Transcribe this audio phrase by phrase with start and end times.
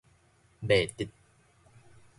[0.65, 1.11] 袂得